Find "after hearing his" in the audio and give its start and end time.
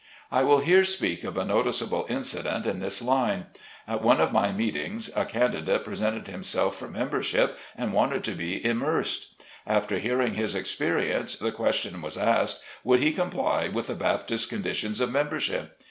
9.67-10.55